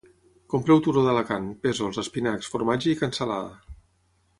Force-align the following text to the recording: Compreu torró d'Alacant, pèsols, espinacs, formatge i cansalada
Compreu 0.53 0.81
torró 0.87 1.03
d'Alacant, 1.09 1.51
pèsols, 1.67 2.01
espinacs, 2.07 2.51
formatge 2.57 2.95
i 2.95 2.99
cansalada 3.05 3.77